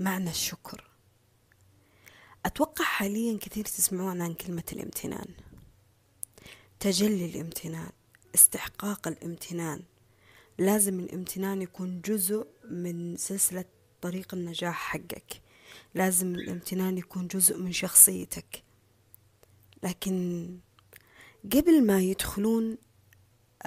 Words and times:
معنى 0.00 0.30
الشكر. 0.30 0.90
أتوقع 2.46 2.84
حاليا 2.84 3.38
كثير 3.38 3.64
تسمعون 3.64 4.22
عن 4.22 4.34
كلمة 4.34 4.64
الامتنان. 4.72 5.26
تجلي 6.80 7.26
الامتنان 7.26 7.90
استحقاق 8.34 9.08
الامتنان. 9.08 9.82
لازم 10.58 11.00
الامتنان 11.00 11.62
يكون 11.62 12.00
جزء 12.00 12.46
من 12.70 13.16
سلسلة 13.16 13.64
طريق 14.00 14.34
النجاح 14.34 14.74
حقك. 14.74 15.42
لازم 15.94 16.34
الامتنان 16.34 16.98
يكون 16.98 17.28
جزء 17.28 17.58
من 17.58 17.72
شخصيتك. 17.72 18.62
لكن 19.82 20.58
قبل 21.52 21.86
ما 21.86 22.00
يدخلون 22.00 22.78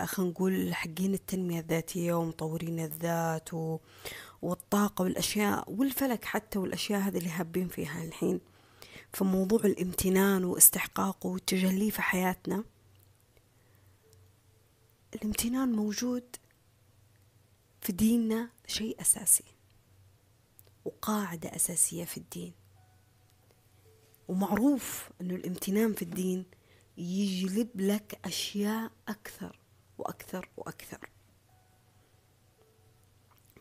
خلينا 0.06 0.32
نقول 0.32 0.76
حقين 0.76 1.14
التنمية 1.14 1.60
الذاتية 1.60 2.14
ومطورين 2.14 2.80
الذات 2.80 3.54
و... 3.54 3.80
والطاقة 4.44 5.04
والأشياء 5.04 5.71
والفلك 5.71 6.26
حتى 6.26 6.59
والأشياء 6.59 7.02
هذه 7.02 7.18
اللي 7.18 7.30
هابين 7.30 7.68
فيها 7.68 8.04
الحين. 8.04 8.40
في 9.13 9.23
موضوع 9.23 9.59
الامتنان 9.59 10.44
واستحقاقه 10.44 11.27
والتجلي 11.27 11.91
في 11.91 12.02
حياتنا. 12.02 12.63
الامتنان 15.16 15.71
موجود 15.71 16.35
في 17.82 17.91
ديننا 17.91 18.49
شيء 18.68 19.02
أساسي 19.02 19.44
وقاعدة 20.85 21.55
أساسية 21.55 22.05
في 22.05 22.18
الدين. 22.18 22.54
ومعروف 24.27 25.10
أنه 25.21 25.35
الامتنان 25.35 25.94
في 25.94 26.02
الدين 26.02 26.46
يجلب 26.98 27.82
لك 27.82 28.20
أشياء 28.26 28.91
أكثر 29.07 29.60
وأكثر 29.98 30.49
وأكثر. 30.57 31.10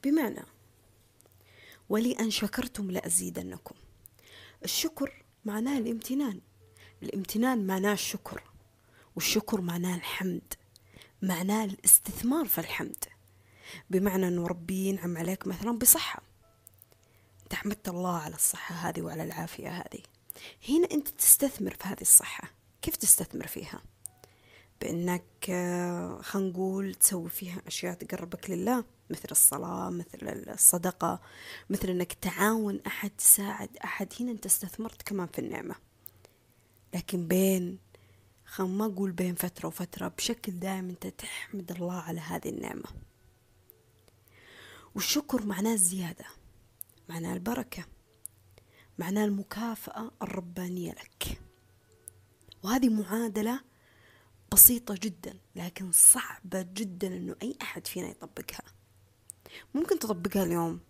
بمعنى 0.04 0.44
ولئن 1.92 2.30
شكرتم 2.30 2.90
لأزيدنكم. 2.90 3.74
الشكر 4.64 5.24
معناه 5.44 5.78
الامتنان. 5.78 6.40
الامتنان 7.02 7.66
معناه 7.66 7.92
الشكر 7.92 8.42
والشكر 9.16 9.60
معناه 9.60 9.96
الحمد 9.96 10.54
معناه 11.22 11.64
الاستثمار 11.64 12.44
في 12.44 12.58
الحمد. 12.58 13.04
بمعنى 13.90 14.28
أنه 14.28 14.46
ربي 14.46 14.88
ينعم 14.88 15.18
عليك 15.18 15.46
مثلا 15.46 15.78
بصحة. 15.78 16.22
أنت 17.42 17.54
حمدت 17.54 17.88
الله 17.88 18.16
على 18.16 18.34
الصحة 18.34 18.74
هذه 18.74 19.02
وعلى 19.02 19.22
العافية 19.22 19.68
هذه. 19.68 20.02
هنا 20.68 20.88
أنت 20.92 21.08
تستثمر 21.08 21.74
في 21.74 21.88
هذه 21.88 22.00
الصحة. 22.00 22.50
كيف 22.82 22.96
تستثمر 22.96 23.46
فيها؟ 23.46 23.82
بأنك 24.80 25.50
آه، 25.50 26.18
خلينا 26.22 26.50
نقول 26.50 26.94
تسوي 26.94 27.30
فيها 27.30 27.62
أشياء 27.66 27.94
تقربك 27.94 28.50
لله. 28.50 28.84
مثل 29.12 29.28
الصلاة 29.30 29.90
مثل 29.90 30.18
الصدقة 30.48 31.20
مثل 31.70 31.88
أنك 31.88 32.12
تعاون 32.12 32.80
أحد 32.86 33.10
تساعد 33.10 33.76
أحد. 33.84 34.08
هنا 34.20 34.30
أنت 34.30 34.46
استثمرت 34.46 35.02
كمان 35.02 35.26
في 35.26 35.38
النعمة. 35.38 35.74
لكن 36.94 37.26
بين 37.28 37.78
خلينا 38.44 38.72
ما 38.72 38.84
أقول 38.86 39.10
بين 39.12 39.34
فترة 39.34 39.66
وفترة 39.68 40.08
بشكل 40.08 40.52
دائم 40.52 40.88
أنت 40.88 41.06
تحمد 41.06 41.72
الله 41.72 42.00
على 42.00 42.20
هذه 42.20 42.48
النعمة. 42.48 42.84
والشكر 44.94 45.46
معناه 45.46 45.72
الزيادة 45.72 46.24
معناه 47.08 47.32
البركة 47.34 47.84
معناه 48.98 49.24
المكافأة 49.24 50.10
الربانية 50.22 50.92
لك. 50.92 51.40
وهذه 52.62 52.88
معادلة 52.88 53.60
بسيطة 54.52 54.94
جدا 55.02 55.38
لكن 55.56 55.92
صعبة 55.92 56.62
جدا 56.62 57.06
إنه 57.06 57.36
أي 57.42 57.56
أحد 57.62 57.86
فينا 57.86 58.08
يطبقها. 58.08 58.62
ممكن 59.74 59.98
تطبقها 59.98 60.42
اليوم. 60.42 60.80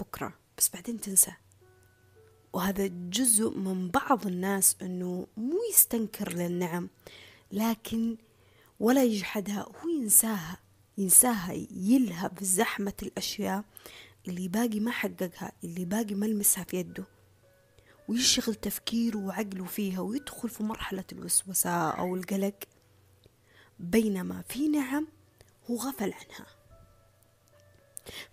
بكرة. 0.00 0.34
بس 0.58 0.70
بعدين 0.74 1.00
تنسى. 1.00 1.32
وهذا 2.52 2.86
جزء 2.86 3.58
من 3.58 3.88
بعض 3.88 4.26
الناس 4.26 4.76
إنه 4.82 5.26
مو 5.36 5.58
يستنكر 5.70 6.32
للنعم 6.32 6.88
لكن 7.52 8.16
ولا 8.80 9.04
يجحدها. 9.04 9.62
هو 9.62 9.88
ينساها. 9.88 10.56
ينساها. 10.98 11.52
يلهب 11.70 12.38
زحمة 12.42 12.92
الأشياء 13.02 13.64
اللي 14.28 14.48
باقي 14.48 14.80
ما 14.80 14.90
حققها 14.90 15.52
اللي 15.64 15.84
باقي 15.84 16.14
ما 16.14 16.26
لمسها 16.26 16.64
في 16.64 16.76
يده. 16.76 17.04
ويشغل 18.08 18.54
تفكيره 18.54 19.18
وعقله 19.18 19.64
فيها 19.64 20.00
ويدخل 20.00 20.48
في 20.48 20.62
مرحلة 20.62 21.04
الوسوسة 21.12 21.90
أو 21.90 22.16
القلق. 22.16 22.58
بينما 23.78 24.42
في 24.48 24.68
نعم 24.68 25.06
هو 25.70 25.76
غفل 25.76 26.12
عنها. 26.12 26.46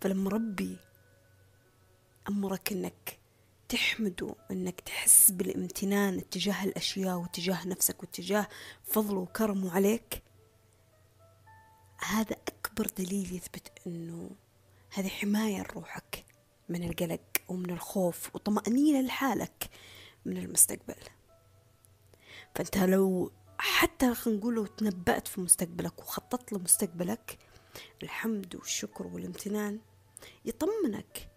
فلما 0.01 0.29
ربي 0.29 0.77
أمرك 2.29 2.71
أنك 2.71 3.19
تحمده 3.69 4.35
أنك 4.51 4.81
تحس 4.81 5.31
بالامتنان 5.31 6.17
اتجاه 6.17 6.63
الأشياء 6.63 7.17
واتجاه 7.17 7.67
نفسك 7.67 8.03
واتجاه 8.03 8.47
فضله 8.83 9.19
وكرمه 9.19 9.75
عليك 9.75 10.23
هذا 11.99 12.35
أكبر 12.47 12.87
دليل 12.97 13.35
يثبت 13.35 13.71
أنه 13.87 14.29
هذه 14.93 15.07
حماية 15.07 15.61
لروحك 15.61 16.25
من 16.69 16.83
القلق 16.83 17.21
ومن 17.47 17.71
الخوف 17.71 18.35
وطمأنينة 18.35 19.01
لحالك 19.01 19.69
من 20.25 20.37
المستقبل. 20.37 20.95
فأنت 22.55 22.77
لو 22.77 23.31
حتى 23.57 24.13
خلينا 24.13 24.39
نقول 24.39 24.55
لو 24.55 24.65
تنبأت 24.65 25.27
في 25.27 25.41
مستقبلك 25.41 25.99
وخططت 25.99 26.53
لمستقبلك 26.53 27.37
الحمد 28.03 28.55
والشكر 28.55 29.07
والامتنان. 29.07 29.79
يطمنك 30.45 31.29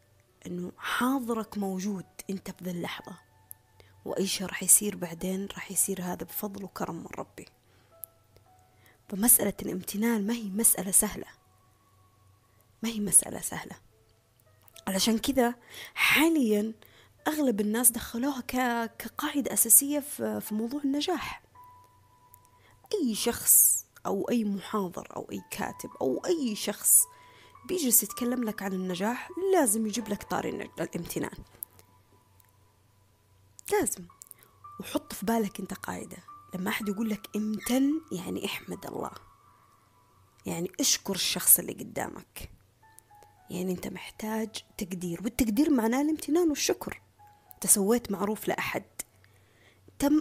إنه 0.47 0.73
حاضرك 0.79 1.59
موجود 1.59 2.07
أنت 2.31 2.63
ذا 2.63 2.71
اللحظة. 2.71 3.19
واي 4.05 4.27
شيء 4.27 4.47
راح 4.47 4.63
يصير 4.63 4.97
بعدين 4.97 5.49
راح 5.53 5.71
يصير 5.71 6.03
هذا 6.03 6.25
بفضل 6.25 6.65
وكرم 6.65 6.95
من 6.95 7.07
ربي. 7.19 7.47
فمسألة 9.09 9.55
الامتنان 9.63 10.27
ما 10.27 10.35
هي 10.35 10.49
مسألة 10.49 10.91
سهلة. 10.91 11.27
ما 12.83 12.89
هي 12.89 13.01
مسألة 13.01 13.41
سهلة. 13.41 13.77
علشان 14.87 15.19
كذا 15.19 15.55
حاليا 15.95 16.73
أغلب 17.29 17.61
الناس 17.61 17.91
دخلوها 17.91 18.41
كقاعدة 18.87 19.53
أساسية 19.53 20.01
في 20.41 20.49
موضوع 20.51 20.81
النجاح. 20.85 21.43
أي 22.95 23.15
شخص 23.15 23.87
أو 24.07 24.29
أي 24.31 24.45
محاضر 24.45 25.09
أو 25.17 25.29
أي 25.33 25.43
كاتب 25.51 25.91
أو 26.01 26.23
أي 26.27 26.55
شخص 26.55 27.05
بيجلس 27.69 28.03
يتكلم 28.03 28.45
لك 28.45 28.63
عن 28.63 28.73
النجاح 28.73 29.31
لازم 29.53 29.87
يجيب 29.87 30.09
لك 30.09 30.23
طاري 30.23 30.71
الامتنان. 30.81 31.45
لازم. 33.73 34.05
وحط 34.81 35.13
في 35.13 35.27
بالك 35.27 35.61
أنت 35.61 35.75
قاعدة. 35.75 36.17
لما 36.55 36.71
أحد 36.71 36.89
يقول 36.89 37.11
لك 37.11 37.37
امتن 37.37 38.01
يعني 38.13 38.47
احمد 38.47 38.87
الله. 38.87 39.11
يعني 40.47 40.73
اشكر 40.81 41.15
الشخص 41.15 41.59
اللي 41.59 41.73
قدامك. 41.73 42.51
يعني 43.51 43.73
أنت 43.73 43.87
محتاج 43.87 44.49
تقدير 44.79 45.21
والتقدير 45.25 45.71
معناه 45.71 46.03
الامتنان 46.03 46.49
والشكر. 46.49 47.03
أنت 47.55 47.67
سويت 47.67 48.13
معروف 48.13 48.49
لأحد. 48.49 48.85
أنت 50.03 50.13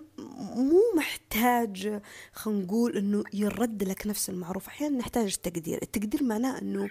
مو 0.58 0.82
محتاج 0.98 2.02
خلينا 2.34 2.64
نقول 2.64 2.98
إنه 2.98 3.24
يرد 3.34 3.84
لك 3.84 4.08
نفس 4.08 4.30
المعروف. 4.30 4.68
أحيانا 4.68 4.98
نحتاج 4.98 5.34
التقدير. 5.34 5.82
التقدير 5.82 6.24
معناه 6.24 6.62
إنه 6.62 6.90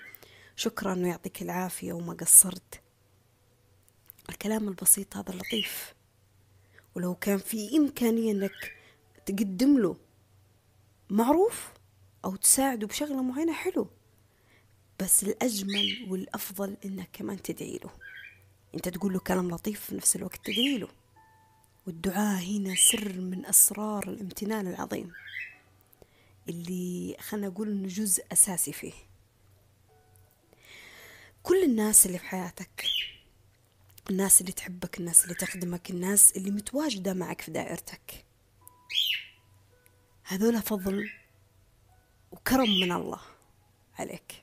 شكرا 0.57 0.95
ويعطيك 0.95 1.43
العافية 1.43 1.93
وما 1.93 2.13
قصرت. 2.13 2.81
الكلام 4.31 4.69
البسيط 4.69 5.17
هذا 5.17 5.35
لطيف. 5.35 5.95
ولو 6.95 7.15
كان 7.15 7.39
في 7.39 7.77
إمكانية 7.77 8.33
أنك 8.33 8.73
تقدم 9.27 9.79
له 9.79 9.97
معروف 11.11 11.73
أو 12.25 12.37
تساعده 12.37 12.87
بشغلة 12.87 13.23
معينة 13.23 13.53
حلو. 13.53 13.91
بس 15.01 15.23
الأجمل 15.23 16.07
والأفضل 16.11 16.77
إنك 16.85 17.09
كمان 17.13 17.43
تدعي 17.43 17.81
له. 17.85 17.91
أنت 18.75 18.89
تقول 18.89 19.13
له 19.13 19.19
كلام 19.19 19.51
لطيف 19.51 19.81
في 19.81 19.97
نفس 19.97 20.17
الوقت 20.17 20.41
تدعي 20.45 20.79
له. 20.79 20.89
والدعاء 21.89 22.45
هنا 22.45 22.75
سر 22.75 23.21
من 23.21 23.47
أسرار 23.47 24.09
الامتنان 24.09 24.67
العظيم 24.67 25.13
اللي 26.49 27.17
خلنا 27.21 27.47
أقول 27.47 27.69
إنه 27.69 27.89
جزء 27.89 28.25
أساسي 28.33 28.73
فيه. 28.73 28.93
كل 31.43 31.65
الناس 31.65 32.07
اللي 32.07 32.19
في 32.19 32.25
حياتك 32.25 32.85
الناس 34.11 34.41
اللي 34.41 34.53
تحبك 34.53 35.01
الناس 35.01 35.25
اللي 35.25 35.35
تخدمك 35.35 35.91
الناس 35.91 36.37
اللي 36.37 36.51
متواجدة 36.51 37.15
معك 37.15 37.41
في 37.41 37.51
دائرتك 37.51 38.25
هذول 40.25 40.63
فضل 40.63 41.11
وكرم 42.31 42.81
من 42.81 42.93
الله 42.93 43.21
عليك. 43.99 44.43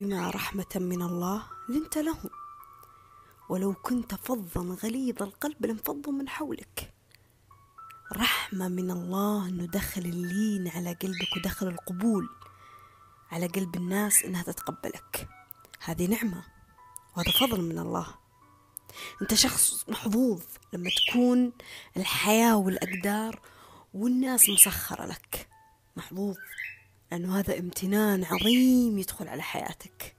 بما 0.00 0.30
رحمة 0.30 0.76
من 0.76 1.02
الله 1.02 1.46
لنت 1.68 1.98
لهم. 1.98 2.30
ولو 3.50 3.74
كنت 3.74 4.14
فظا 4.14 4.76
غليظ 4.82 5.22
القلب 5.22 5.66
لانفضوا 5.66 6.12
من 6.12 6.28
حولك. 6.28 6.92
رحمة 8.12 8.68
من 8.68 8.90
الله 8.90 9.48
أنه 9.48 9.66
دخل 9.66 10.00
اللين 10.00 10.68
على 10.68 10.92
قلبك 10.92 11.36
ودخل 11.36 11.68
القبول 11.68 12.28
على 13.30 13.46
قلب 13.46 13.76
الناس 13.76 14.24
أنها 14.24 14.42
تتقبلك. 14.42 15.28
هذه 15.84 16.06
نعمة 16.06 16.44
وهذا 17.16 17.30
فضل 17.30 17.60
من 17.60 17.78
الله. 17.78 18.06
أنت 19.22 19.34
شخص 19.34 19.88
محظوظ 19.88 20.42
لما 20.72 20.90
تكون 20.90 21.52
الحياة 21.96 22.56
والأقدار 22.56 23.40
والناس 23.94 24.48
مسخرة 24.48 25.06
لك. 25.06 25.48
محظوظ 25.96 26.36
لأنه 27.12 27.38
هذا 27.38 27.58
امتنان 27.58 28.24
عظيم 28.24 28.98
يدخل 28.98 29.28
على 29.28 29.42
حياتك. 29.42 30.16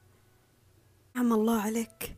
نعم 1.15 1.33
الله 1.33 1.61
عليك. 1.61 2.15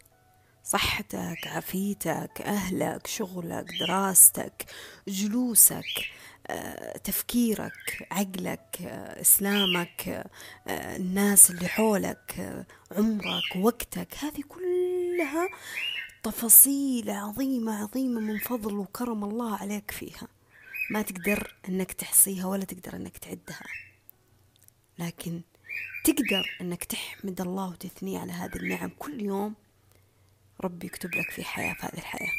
صحتك 0.63 1.47
عافيتك 1.47 2.41
أهلك 2.41 3.07
شغلك 3.07 3.65
دراستك 3.79 4.65
جلوسك 5.07 5.85
آه، 6.47 6.97
تفكيرك 6.97 8.07
عقلك 8.11 8.77
آه، 8.81 9.21
إسلامك 9.21 10.09
آه، 10.67 10.95
الناس 10.95 11.51
اللي 11.51 11.67
حولك 11.67 12.55
عمرك 12.91 13.55
وقتك. 13.55 14.15
هذه 14.19 14.41
كلها 14.49 15.49
تفاصيل 16.23 17.09
عظيمة 17.09 17.83
عظيمة 17.83 18.19
من 18.19 18.37
فضل 18.37 18.73
وكرم 18.73 19.23
الله 19.23 19.57
عليك 19.57 19.91
فيها. 19.91 20.27
ما 20.91 21.01
تقدر 21.01 21.55
إنك 21.69 21.91
تحصيها 21.91 22.45
ولا 22.45 22.65
تقدر 22.65 22.95
إنك 22.95 23.17
تعدها. 23.17 23.65
لكن 24.99 25.41
تقدر 26.03 26.57
إنك 26.61 26.83
تحمد 26.83 27.41
الله 27.41 27.69
وتثنيه 27.69 28.19
على 28.19 28.31
هذه 28.31 28.55
النعم 28.55 28.91
كل 28.99 29.21
يوم 29.21 29.53
ربي 30.63 30.87
يكتب 30.87 31.15
لك 31.15 31.31
في 31.31 31.43
حياة 31.43 31.73
في 31.73 31.85
هذه 31.85 31.97
الحياة. 31.97 32.31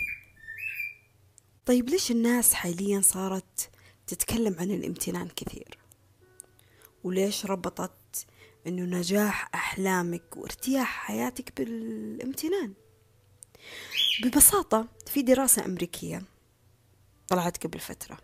طيب 1.67 1.88
ليش 1.88 2.11
الناس 2.11 2.55
حاليا 2.55 3.00
صارت 3.00 3.71
تتكلم 4.06 4.56
عن 4.59 4.71
الامتنان 4.71 5.29
كثير؟ 5.29 5.79
وليش 7.05 7.47
ربطت 7.47 8.26
إنه 8.67 8.99
نجاح 8.99 9.49
أحلامك 9.55 10.37
وارتياح 10.37 11.06
حياتك 11.06 11.61
بالامتنان؟ 11.61 12.75
ببساطة 14.23 14.88
في 15.06 15.23
دراسة 15.23 15.65
أمريكية 15.65 16.23
طلعت 17.29 17.67
قبل 17.67 17.81
فترة 17.81 18.19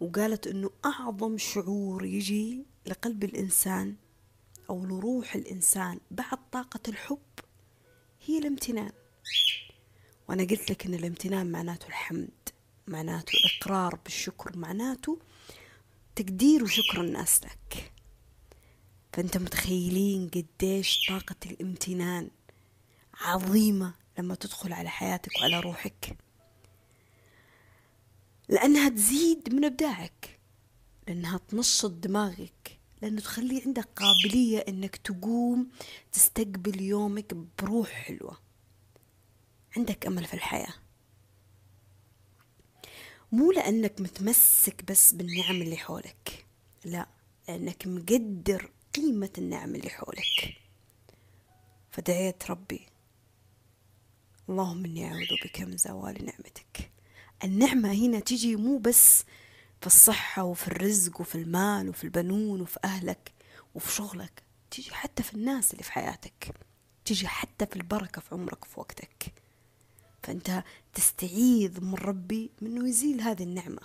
وقالت 0.00 0.46
أنه 0.46 0.70
أعظم 0.84 1.38
شعور 1.38 2.04
يجي 2.04 2.66
لقلب 2.86 3.24
الإنسان 3.24 3.96
أو 4.70 4.86
لروح 4.86 5.34
الإنسان 5.34 6.00
بعد 6.10 6.38
طاقة 6.52 6.80
الحب 6.88 7.18
هي 8.26 8.38
الامتنان. 8.38 8.92
وأنا 10.28 10.42
قلت 10.44 10.70
لك 10.70 10.86
أن 10.86 10.94
الامتنان 10.94 11.52
معناته 11.52 11.86
الحمد 11.86 12.30
معناته 12.88 13.32
الإقرار 13.36 13.94
بالشكر 14.04 14.58
معناته 14.58 15.18
تقدير 16.16 16.64
وشكر 16.64 17.00
الناس 17.00 17.40
لك. 17.44 17.92
فأنت 19.12 19.36
متخيلين 19.36 20.30
قديش 20.30 21.06
طاقة 21.08 21.36
الامتنان 21.46 22.30
عظيمة 23.20 23.94
لما 24.18 24.34
تدخل 24.34 24.72
على 24.72 24.88
حياتك 24.88 25.30
وعلى 25.40 25.60
روحك. 25.60 26.16
لأنها 28.48 28.88
تزيد 28.88 29.54
من 29.54 29.64
إبداعك 29.64 30.38
لأنها 31.08 31.40
تنشط 31.48 31.90
دماغك 31.90 32.78
لأنه 33.02 33.20
تخلي 33.20 33.62
عندك 33.66 33.88
قابلية 33.96 34.58
إنك 34.58 34.96
تقوم 34.96 35.68
تستقبل 36.12 36.80
يومك 36.80 37.34
بروح 37.34 37.88
حلوة. 37.88 38.43
عندك 39.76 40.06
أمل 40.06 40.24
في 40.24 40.34
الحياة. 40.34 40.74
مو 43.32 43.52
لأنك 43.52 44.00
متمسك 44.00 44.84
بس 44.84 45.12
بالنعم 45.14 45.62
اللي 45.62 45.76
حولك. 45.76 46.46
لا 46.84 47.08
لأنك 47.48 47.86
مقدر 47.86 48.70
قيمة 48.94 49.30
النعم 49.38 49.74
اللي 49.74 49.90
حولك. 49.90 50.56
فدعيت 51.90 52.50
ربي 52.50 52.86
اللهم 54.48 54.84
إني 54.84 55.06
أعوذ 55.06 55.34
بك 55.44 55.60
من 55.60 55.76
زوال 55.76 56.24
نعمتك. 56.24 56.90
النعمة 57.44 57.92
هنا 57.92 58.20
تجي 58.20 58.56
مو 58.56 58.78
بس 58.78 59.24
في 59.80 59.86
الصحة 59.86 60.44
وفي 60.44 60.68
الرزق 60.68 61.20
وفي 61.20 61.34
المال 61.34 61.88
وفي 61.88 62.04
البنون 62.04 62.60
وفي 62.60 62.78
أهلك 62.84 63.32
وفي 63.74 63.92
شغلك 63.92 64.42
تجي 64.70 64.94
حتى 64.94 65.22
في 65.22 65.34
الناس 65.34 65.72
اللي 65.72 65.82
في 65.82 65.92
حياتك. 65.92 66.54
تجي 67.04 67.28
حتى 67.28 67.66
في 67.66 67.76
البركة 67.76 68.20
في 68.20 68.34
عمرك 68.34 68.64
وفي 68.64 68.80
وقتك. 68.80 69.33
فأنت 70.24 70.64
تستعيذ 70.94 71.80
من 71.80 71.94
ربي 71.94 72.50
منه 72.60 72.88
يزيل 72.88 73.20
هذه 73.20 73.42
النعمة. 73.42 73.82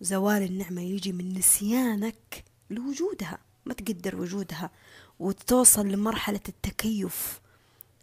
وزوال 0.00 0.42
النعمة 0.42 0.82
يجي 0.82 1.12
من 1.12 1.34
نسيانك 1.34 2.44
لوجودها. 2.70 3.38
ما 3.66 3.74
تقدر 3.74 4.16
وجودها. 4.16 4.70
وتوصل 5.18 5.88
لمرحلة 5.88 6.40
التكيف. 6.48 7.40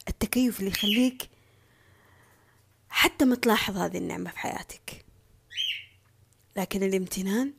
التكيف 0.08 0.60
اللي 0.60 0.72
يخليك 0.72 1.30
حتى 2.90 3.26
ما 3.26 3.36
تلاحظ 3.36 3.78
هذه 3.78 3.98
النعمة 3.98 4.30
في 4.30 4.40
حياتك. 4.40 5.06
لكن 6.58 6.84
الامتنان 6.84 7.54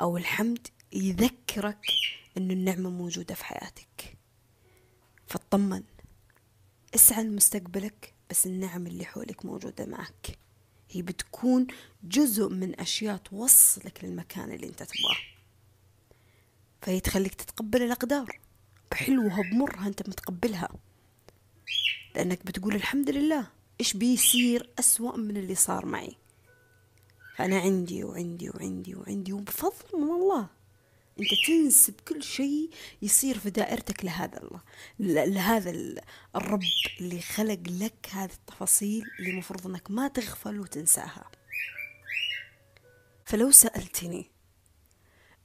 أو 0.00 0.16
الحمد 0.16 0.68
يذكرك 0.92 1.86
أن 2.36 2.50
النعمة 2.50 2.90
موجودة 2.90 3.34
في 3.34 3.44
حياتك. 3.44 4.16
فاطمن 5.26 5.82
اسعى 6.94 7.24
لمستقبلك. 7.24 8.17
بس 8.30 8.46
النعم 8.46 8.86
اللي 8.86 9.04
حولك 9.04 9.44
موجودة 9.44 9.86
معك. 9.86 10.38
هي 10.90 11.02
بتكون 11.02 11.66
جزء 12.04 12.48
من 12.48 12.80
أشياء 12.80 13.16
توصلك 13.16 14.04
للمكان 14.04 14.52
اللي 14.52 14.66
أنت 14.66 14.82
تبغاه. 14.82 15.18
فهي 16.82 17.00
تخليك 17.00 17.34
تتقبل 17.34 17.82
الأقدار. 17.82 18.40
بحلوها 18.90 19.42
بمرها 19.42 19.86
أنت 19.88 20.08
متقبلها. 20.08 20.68
لأنك 22.14 22.46
بتقول 22.46 22.74
الحمد 22.74 23.10
لله. 23.10 23.46
إيش 23.80 23.92
بيصير 23.92 24.70
أسوأ 24.78 25.16
من 25.16 25.36
اللي 25.36 25.54
صار 25.54 25.86
معي؟ 25.86 26.16
فأنا 27.36 27.58
عندي 27.58 28.04
وعندي 28.04 28.50
وعندي 28.50 28.94
وعندي 28.94 29.32
وبفضل 29.32 29.98
من 29.98 30.10
الله. 30.10 30.48
أنت 31.20 31.28
تنسب 31.46 31.94
كل 32.08 32.22
شيء 32.22 32.70
يصير 33.02 33.38
في 33.38 33.50
دائرتك 33.50 34.04
لهذا 34.04 34.42
الله 34.42 34.60
لهذا 35.26 35.70
الرب 36.36 36.62
اللي 37.00 37.20
خلق 37.20 37.60
لك 37.66 38.08
هذه 38.12 38.32
التفاصيل 38.32 39.04
اللي 39.18 39.30
المفروض 39.30 39.66
أنك 39.66 39.90
ما 39.90 40.08
تغفل 40.08 40.60
وتنساها. 40.60 41.30
فلو 43.24 43.50
سألتني 43.50 44.30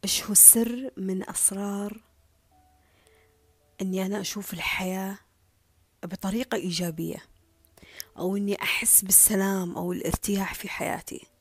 إيش 0.04 0.24
هو 0.24 0.32
السر 0.32 0.92
من 0.98 1.30
أسرار 1.30 2.02
أني 3.82 4.06
أنا 4.06 4.22
أشوف 4.22 4.54
الحياة 4.54 5.18
بطريقة 6.04 6.56
إيجابية 6.56 7.18
أو 8.18 8.38
إني 8.38 8.62
أحس 8.62 9.02
بالسلام 9.02 9.78
أو 9.78 9.92
الارتياح 9.92 10.54
في 10.54 10.70
حياتي؟ 10.70 11.33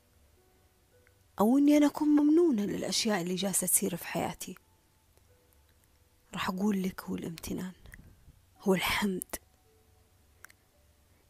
أو 1.42 1.58
إني 1.58 1.76
أنا 1.76 1.86
أكون 1.86 2.08
ممنونة 2.08 2.64
للأشياء 2.64 3.20
اللي 3.20 3.34
جالسة 3.34 3.66
تصير 3.66 3.96
في 3.96 4.06
حياتي. 4.06 4.54
راح 6.34 6.48
أقول 6.48 6.82
لك 6.82 7.02
هو 7.02 7.14
الامتنان 7.14 7.72
هو 8.60 8.74
الحمد. 8.74 9.24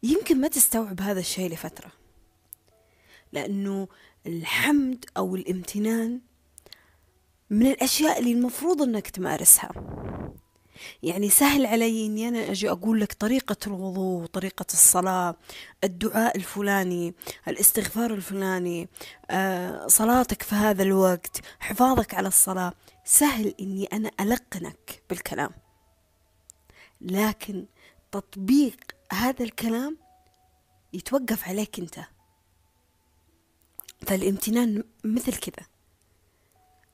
يمكن 0.03 0.41
ما 0.41 0.49
تستوعب 0.49 1.01
هذا 1.01 1.21
الشيء 1.21 1.53
لفترة 1.53 1.93
لأنه 3.33 3.89
الحمد 4.27 5.05
أو 5.17 5.37
الامتنان 5.37 6.21
من 7.51 7.67
الأشياء 7.67 8.19
اللي 8.19 8.33
المفروض 8.33 8.83
أنك 8.83 9.09
تمارسها. 9.09 9.73
يعني 11.03 11.29
سهل 11.29 11.67
علي 11.67 12.07
إني 12.07 12.29
أنا 12.29 12.51
أجي 12.51 12.71
أقول 12.71 13.01
لك 13.01 13.13
طريقة 13.13 13.57
الوضوء 13.67 14.27
طريقة 14.27 14.67
الصلاة 14.73 15.37
الدعاء 15.85 16.37
الفلاني 16.37 17.15
الاستغفار 17.49 18.15
الفلاني 18.15 18.89
آه، 19.31 19.87
صلاتك 19.87 20.43
في 20.43 20.55
هذا 20.55 20.83
الوقت 20.83 21.41
حفاظك 21.61 22.15
على 22.15 22.29
الصلاة. 22.29 22.73
سهل 23.05 23.55
إني 23.61 23.85
أنا 23.85 24.11
ألقنك 24.21 25.03
بالكلام. 25.11 25.51
لكن 27.01 27.67
تطبيق 28.13 28.77
هذا 29.13 29.45
الكلام 29.45 29.99
يتوقف 30.93 31.49
عليك 31.49 31.79
أنت. 31.79 31.99
فالامتنان 34.07 34.85
مثل 35.05 35.33
كذا. 35.33 35.67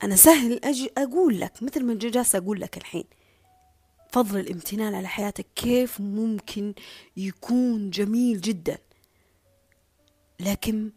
أنا 0.03 0.15
سهل 0.15 0.59
أجي 0.63 0.91
أقول 0.97 1.39
لك 1.39 1.63
مثل 1.63 1.85
ما 1.85 1.93
جالسه 1.93 2.39
أقول 2.39 2.61
لك 2.61 2.77
الحين. 2.77 3.03
فضل 4.11 4.39
الامتنان 4.39 4.95
على 4.95 5.07
حياتك 5.07 5.45
كيف 5.55 6.01
ممكن 6.01 6.73
يكون 7.17 7.89
جميل 7.89 8.41
جدا. 8.41 8.77
لكن 10.39 10.91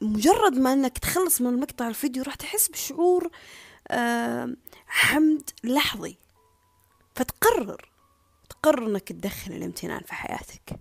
مجرد 0.00 0.52
ما 0.54 0.72
إنك 0.72 0.98
تخلص 0.98 1.40
من 1.40 1.46
المقطع 1.46 1.88
الفيديو 1.88 2.22
راح 2.22 2.34
تحس 2.34 2.68
بشعور 2.68 3.30
حمد 4.86 5.50
لحظي. 5.64 6.16
فتقرر 7.14 7.90
تقرر 8.48 8.86
إنك 8.86 9.08
تدخل 9.08 9.52
الامتنان 9.52 10.00
في 10.00 10.14
حياتك. 10.14 10.80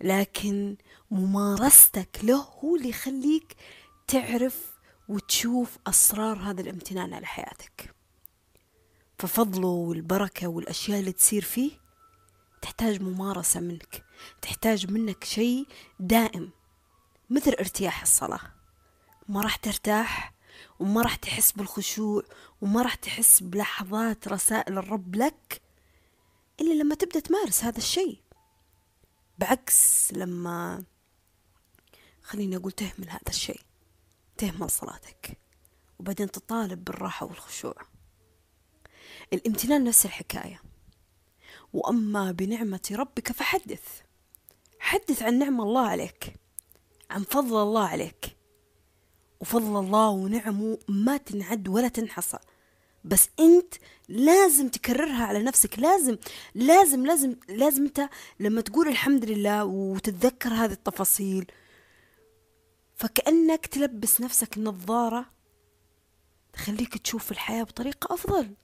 لكن 0.00 0.76
ممارستك 1.10 2.18
له 2.22 2.36
هو 2.36 2.76
اللي 2.76 2.88
يخليك 2.88 3.56
تعرف 4.06 4.72
وتشوف 5.08 5.78
أسرار 5.86 6.38
هذا 6.38 6.60
الامتنان 6.60 7.14
على 7.14 7.26
حياتك. 7.26 7.95
ففضله 9.18 9.68
والبركة 9.68 10.46
والأشياء 10.48 11.00
اللي 11.00 11.12
تصير 11.12 11.44
فيه 11.44 11.70
تحتاج 12.62 13.02
ممارسة 13.02 13.60
منك. 13.60 14.04
تحتاج 14.42 14.90
منك 14.90 15.24
شيء 15.24 15.66
دائم 16.00 16.50
مثل 17.30 17.50
ارتياح 17.50 18.02
الصلاة. 18.02 18.40
ما 19.28 19.40
راح 19.42 19.56
ترتاح 19.56 20.34
وما 20.78 21.02
راح 21.02 21.14
تحس 21.14 21.52
بالخشوع 21.52 22.22
وما 22.60 22.82
راح 22.82 22.94
تحس 22.94 23.42
بلحظات 23.42 24.28
رسائل 24.28 24.78
الرب 24.78 25.16
لك 25.16 25.62
إلا 26.60 26.74
لما 26.82 26.94
تبدأ 26.94 27.20
تمارس 27.20 27.64
هذا 27.64 27.78
الشيء. 27.78 28.20
بعكس 29.38 30.12
لما 30.12 30.84
خليني 32.22 32.56
أقول 32.56 32.72
تهمل 32.72 33.10
هذا 33.10 33.28
الشيء 33.28 33.60
تهمل 34.36 34.70
صلاتك. 34.70 35.38
وبعدين 35.98 36.30
تطالب 36.30 36.84
بالراحة 36.84 37.26
والخشوع. 37.26 37.95
الامتنان 39.32 39.84
نفس 39.84 40.06
الحكاية. 40.06 40.62
وأما 41.72 42.32
بنعمة 42.32 42.88
ربك 42.92 43.32
فحدث. 43.32 44.00
حدث 44.78 45.22
عن 45.22 45.38
نعم 45.38 45.60
الله 45.60 45.88
عليك 45.88 46.34
عن 47.10 47.22
فضل 47.22 47.62
الله 47.62 47.88
عليك. 47.88 48.36
وفضل 49.40 49.80
الله 49.80 50.08
ونعمه 50.08 50.78
ما 50.88 51.16
تنعد 51.16 51.68
ولا 51.68 51.88
تنحصى. 51.88 52.38
بس 53.04 53.28
أنت 53.40 53.74
لازم 54.08 54.68
تكررها 54.68 55.24
على 55.24 55.42
نفسك. 55.42 55.78
لازم 55.78 56.18
لازم 56.54 57.06
لازم 57.06 57.36
لازم 57.48 57.84
أنت 57.84 58.08
لما 58.40 58.60
تقول 58.60 58.88
الحمد 58.88 59.24
لله 59.24 59.64
وتتذكر 59.64 60.48
هذه 60.48 60.72
التفاصيل 60.72 61.52
فكأنك 62.94 63.66
تلبس 63.66 64.20
نفسك 64.20 64.58
نظارة 64.58 65.26
تخليك 66.52 66.98
تشوف 66.98 67.32
الحياة 67.32 67.62
بطريقة 67.62 68.14
أفضل. 68.14 68.54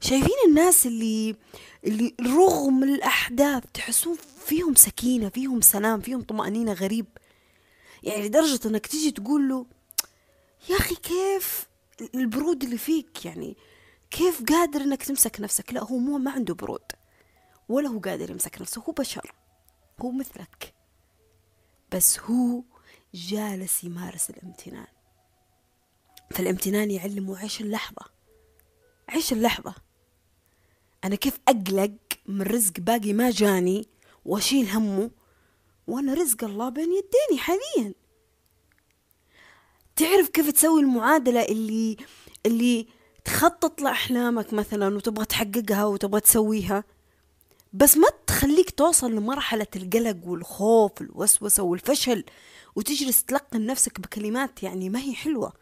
شايفين 0.00 0.36
الناس 0.48 0.86
اللي 0.86 1.36
اللي 1.84 2.14
رغم 2.20 2.84
الأحداث 2.84 3.64
تحسون 3.74 4.16
فيهم 4.46 4.74
سكينة 4.74 5.28
فيهم 5.28 5.60
سلام 5.60 6.00
فيهم 6.00 6.22
طمأنينة 6.22 6.72
غريب. 6.72 7.06
يعني 8.02 8.26
لدرجة 8.26 8.68
إنك 8.68 8.86
تيجي 8.86 9.10
تقول 9.10 9.48
له 9.48 9.66
يا 10.68 10.76
أخي 10.76 10.94
كيف 10.94 11.68
البرود 12.14 12.64
اللي 12.64 12.78
فيك؟ 12.78 13.24
يعني 13.24 13.56
كيف 14.10 14.42
قادر 14.44 14.80
إنك 14.80 15.02
تمسك 15.02 15.40
نفسك؟ 15.40 15.72
لا 15.72 15.84
هو 15.84 15.96
مو 15.96 16.18
ما 16.18 16.30
عنده 16.30 16.54
برود. 16.54 16.92
ولا 17.68 17.88
هو 17.88 17.98
قادر 17.98 18.30
يمسك 18.30 18.60
نفسه 18.60 18.82
هو 18.82 18.92
بشر 18.92 19.34
هو 20.00 20.10
مثلك. 20.10 20.74
بس 21.92 22.18
هو 22.20 22.62
جالس 23.14 23.84
يمارس 23.84 24.30
الامتنان. 24.30 24.86
فالامتنان 26.30 26.90
يعلمه 26.90 27.38
عيش 27.38 27.60
اللحظة 27.60 28.02
عيش 29.08 29.32
اللحظة. 29.32 29.74
أنا 31.04 31.16
كيف 31.16 31.38
أقلق 31.48 31.92
من 32.26 32.42
رزق 32.42 32.80
باقي 32.80 33.12
ما 33.12 33.30
جاني 33.30 33.88
وأشيل 34.24 34.68
همه 34.70 35.10
وأنا 35.86 36.14
رزق 36.14 36.44
الله 36.44 36.68
بين 36.68 36.88
يديني 36.92 37.40
حاليا. 37.40 37.94
تعرف 39.96 40.28
كيف 40.28 40.50
تسوي 40.50 40.80
المعادلة 40.80 41.42
اللي 41.42 41.96
اللي 42.46 42.86
تخطط 43.24 43.80
لأحلامك 43.82 44.52
مثلا 44.52 44.96
وتبغى 44.96 45.24
تحققها 45.24 45.84
وتبغى 45.84 46.20
تسويها؟ 46.20 46.84
بس 47.72 47.96
ما 47.96 48.08
تخليك 48.26 48.70
توصل 48.70 49.12
لمرحلة 49.12 49.66
القلق 49.76 50.16
والخوف 50.24 51.00
والوسوسة 51.00 51.62
والفشل 51.62 52.24
وتجلس 52.76 53.24
تلقن 53.24 53.66
نفسك 53.66 54.00
بكلمات 54.00 54.62
يعني 54.62 54.88
ما 54.88 55.00
هي 55.00 55.14
حلوة. 55.14 55.52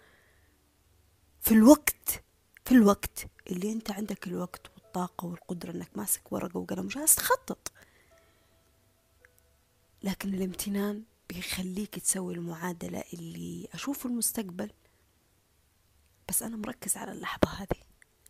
في 1.40 1.52
الوقت 1.52 2.22
في 2.64 2.72
الوقت 2.72 3.26
اللي 3.50 3.72
أنت 3.72 3.90
عندك 3.90 4.26
الوقت 4.26 4.70
والطاقة 4.98 5.26
والقدرة 5.26 5.70
إنك 5.70 5.90
ماسك 5.96 6.32
ورقة 6.32 6.58
وقلم 6.58 6.86
وجالس 6.86 7.14
تخطط. 7.14 7.72
لكن 10.02 10.34
الامتنان 10.34 11.02
بيخليك 11.28 11.98
تسوي 11.98 12.34
المعادلة 12.34 13.04
اللي 13.12 13.68
أشوف 13.74 14.06
المستقبل. 14.06 14.70
بس 16.28 16.42
أنا 16.42 16.56
مركز 16.56 16.96
على 16.96 17.12
اللحظة 17.12 17.48
هذه. 17.48 17.82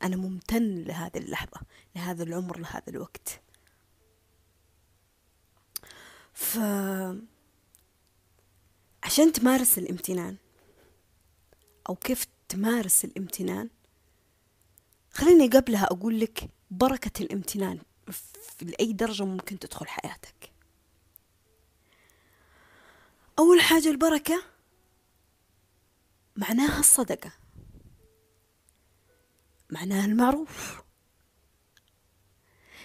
أنا 0.03 0.17
ممتن 0.17 0.75
لهذه 0.75 1.17
اللحظة 1.19 1.61
لهذا 1.97 2.23
العمر 2.23 2.59
لهذا 2.59 2.89
الوقت. 2.89 3.41
ف 6.33 6.59
عشان 9.03 9.33
تمارس 9.33 9.79
الامتنان 9.79 10.37
أو 11.89 11.95
كيف 11.95 12.27
تمارس 12.49 13.05
الامتنان 13.05 13.71
خليني 15.11 15.49
قبلها 15.49 15.85
أقول 15.85 16.21
لك 16.21 16.51
بركة 16.71 17.23
الامتنان. 17.23 17.79
في 18.59 18.75
أي 18.81 18.93
درجة 18.93 19.25
ممكن 19.25 19.59
تدخل 19.59 19.89
حياتك. 19.89 20.53
أول 23.39 23.61
حاجة 23.61 23.89
البركة 23.91 24.43
معناها 26.37 26.81
الصدقة. 26.81 27.33
معناها 29.71 30.07
المعروف. 30.07 30.83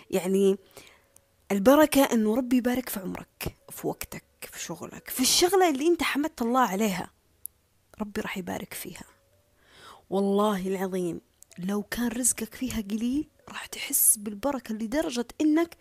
يعني 0.09 0.57
البركة 1.51 2.03
أنه 2.03 2.35
ربي 2.35 2.57
يبارك 2.57 2.89
في 2.89 2.99
عمرك 2.99 3.57
في 3.69 3.87
وقتك 3.87 4.23
في 4.41 4.59
شغلك 4.59 5.09
في 5.09 5.19
الشغلة 5.19 5.69
اللي 5.69 5.87
أنت 5.87 6.03
حمدت 6.03 6.41
الله 6.41 6.61
عليها 6.61 7.11
ربي 8.01 8.21
راح 8.21 8.37
يبارك 8.37 8.73
فيها. 8.73 9.03
والله 10.09 10.67
العظيم 10.67 11.21
لو 11.59 11.83
كان 11.83 12.07
رزقك 12.07 12.55
فيها 12.55 12.81
قليل 12.81 13.29
راح 13.49 13.65
تحس 13.65 14.17
بالبركة 14.17 14.75
لدرجة 14.75 15.27
إنك 15.41 15.77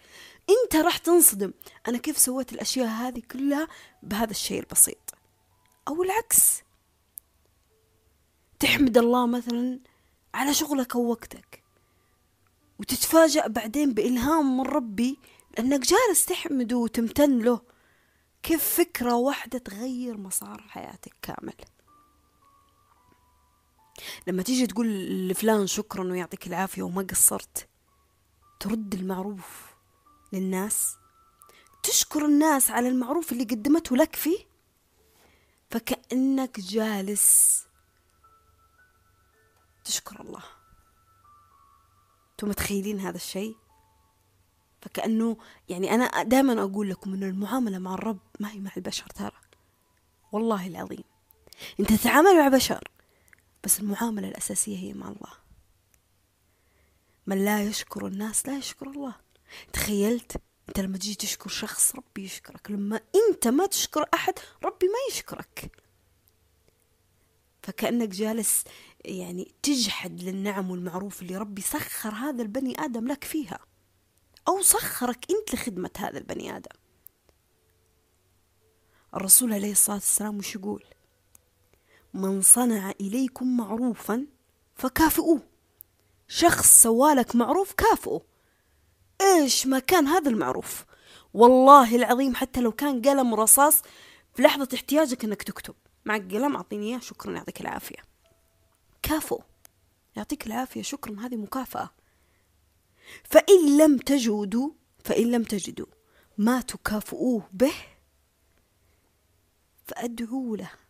أنت 0.51 0.77
راح 0.77 0.97
تنصدم. 0.99 1.53
أنا 1.89 1.99
كيف 1.99 2.19
سويت 2.19 2.53
الأشياء 2.53 2.87
هذه 2.87 3.23
كلها؟ 3.31 3.69
بهذا 4.03 4.31
الشيء 4.31 4.61
البسيط. 4.61 5.15
أو 5.89 6.03
العكس. 6.03 6.63
تحمد 8.61 8.99
الله 8.99 9.27
مثلا 9.27 9.81
على 10.35 10.55
شغلك 10.55 10.95
أو 10.95 11.11
وقتك. 11.11 11.63
وتتفاجأ 12.79 13.47
بعدين 13.47 13.95
بإلهام 13.95 14.57
من 14.57 14.67
ربي 14.67 15.19
لأنك 15.59 15.81
جالس 15.81 16.27
تحمده 16.27 16.77
وتمتن 16.77 17.39
له. 17.39 17.61
كيف 18.43 18.65
فكرة 18.65 19.15
واحدة 19.15 19.59
تغير 19.59 20.17
مسار 20.17 20.65
حياتك 20.69 21.15
كامل. 21.23 21.55
لما 24.27 24.43
تيجي 24.43 24.67
تقول 24.67 24.89
لفلان 25.29 25.67
شكرا 25.67 26.05
ويعطيك 26.05 26.47
العافية 26.47 26.83
وما 26.83 27.03
قصرت 27.03 27.69
ترد 28.61 28.95
المعروف 28.95 29.75
للناس؟ 30.33 30.97
تشكر 31.83 32.25
الناس 32.25 32.71
على 32.71 32.89
المعروف 32.89 33.33
اللي 33.33 33.45
قدمته 33.45 33.97
لك 33.97 34.17
فيه؟ 34.17 34.39
فكأنك 35.71 36.61
جالس 36.61 37.63
تشكر 39.85 40.21
الله. 40.21 40.43
أنتم 42.33 42.49
متخيلين 42.49 43.01
هذا 43.01 43.17
الشيء؟ 43.17 43.57
فكأنه 44.83 45.37
يعني 45.69 45.95
أنا 45.95 46.23
دائما 46.23 46.63
أقول 46.63 46.91
لكم 46.91 47.15
أن 47.15 47.23
المعاملة 47.23 47.79
مع 47.79 47.95
الرب 47.95 48.19
ما 48.41 48.51
هي 48.51 48.61
مع 48.61 48.71
البشر 48.77 49.07
ترى. 49.07 49.33
والله 50.33 50.67
العظيم. 50.67 51.05
أنت 51.81 51.93
تتعامل 51.93 52.39
مع 52.39 52.49
بشر 52.49 52.89
بس 53.65 53.81
المعاملة 53.81 54.29
الأساسية 54.29 54.79
هي 54.79 54.95
مع 54.95 55.09
الله. 55.09 55.33
من 57.27 57.45
لا 57.45 57.63
يشكر 57.63 58.07
الناس 58.07 58.47
لا 58.47 58.59
يشكر 58.59 58.91
الله. 58.91 59.15
تخيلت؟ 59.73 60.43
أنت 60.69 60.81
لما 60.81 60.99
تجي 60.99 61.15
تشكر 61.15 61.51
شخص 61.51 61.97
ربي 61.97 62.25
يشكرك. 62.25 62.71
لما 62.71 63.01
أنت 63.15 63.49
ما 63.49 63.67
تشكر 63.67 64.07
أحد 64.15 64.35
ربي 64.65 64.87
ما 64.87 65.15
يشكرك. 65.15 65.83
فكأنك 67.63 68.09
جالس 68.09 68.65
يعني 69.05 69.55
تجحد 69.63 70.23
للنعم 70.23 70.71
والمعروف 70.71 71.23
اللي 71.23 71.37
ربي 71.37 71.61
سخر 71.61 72.15
هذا 72.15 72.43
البني 72.43 72.81
آدم 72.81 73.09
لك 73.09 73.25
فيها. 73.25 73.59
أو 74.49 74.63
سخرك 74.63 75.27
أنت 75.31 75.55
لخدمة 75.55 75.91
هذا 75.99 76.19
البني 76.19 76.57
آدم. 76.57 76.77
الرسول 79.15 79.53
عليه 79.53 79.73
الصلاة 79.73 79.97
والسلام 79.97 80.39
وش 80.39 80.55
يقول؟ 80.55 80.85
من 82.15 82.43
صنع 82.43 82.91
إليكم 83.01 83.57
معروفا 83.57 84.27
فكافئوه. 84.75 85.41
شخص 86.29 86.83
سوالك 86.83 87.37
معروف 87.37 87.73
كافئه. 87.73 88.23
إيش 89.21 89.67
ما 89.67 89.79
كان 89.79 90.07
هذا 90.07 90.31
المعروف؟ 90.31 90.85
والله 91.35 91.97
العظيم 91.97 92.35
حتى 92.35 92.61
لو 92.61 92.73
كان 92.73 93.03
قلم 93.03 93.35
رصاص 93.35 93.83
في 94.35 94.43
لحظة 94.43 94.69
احتياجك 94.75 95.25
إنك 95.25 95.43
تكتب. 95.43 95.75
معك 96.05 96.35
قلم 96.35 96.57
أعطيني 96.57 96.87
إياه 96.87 96.99
شكرا 96.99 97.33
يعطيك 97.33 97.61
العافية. 97.61 97.99
كافئ 99.03 99.39
يعطيك 100.17 100.47
العافية 100.47 100.83
شكرا 100.83 101.21
هذه 101.21 101.37
مكافأة. 101.37 101.91
فإن 103.25 103.79
لم 103.79 103.99
تجدوا 103.99 104.71
فإن 105.05 105.31
لم 105.31 105.43
تجدوا 105.43 105.87
ما 106.39 106.61
تكافئوه 106.61 107.49
به 107.53 107.75
فأدعوا 109.87 110.57
له. 110.57 110.82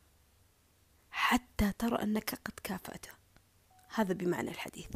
حتى 1.13 1.73
ترى 1.79 2.03
أنك 2.03 2.41
قد 2.45 2.53
كافأته 2.63 3.11
هذا 3.95 4.15
بمعنى 4.15 4.51
الحديث. 4.51 4.87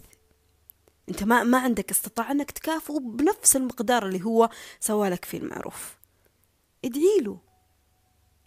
أنت 1.08 1.22
ما 1.22 1.42
ما 1.42 1.58
عندك 1.58 1.90
استطاعة 1.90 2.30
أنك 2.30 2.50
تكافئه 2.50 3.00
بنفس 3.00 3.56
المقدار 3.56 4.06
اللي 4.06 4.24
هو 4.24 4.50
سوالك 4.80 5.24
فيه 5.24 5.38
المعروف. 5.38 5.96
ادعي 6.84 7.20
له 7.20 7.40